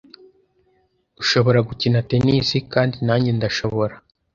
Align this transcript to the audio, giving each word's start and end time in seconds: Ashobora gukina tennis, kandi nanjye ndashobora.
Ashobora 1.21 1.59
gukina 1.67 2.05
tennis, 2.09 2.49
kandi 2.73 2.95
nanjye 3.07 3.31
ndashobora. 3.37 3.95